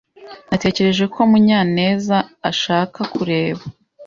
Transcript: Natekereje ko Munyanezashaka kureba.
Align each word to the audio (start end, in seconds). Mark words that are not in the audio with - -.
Natekereje 0.49 1.05
ko 1.13 1.19
Munyanezashaka 1.31 2.99
kureba. 3.13 3.63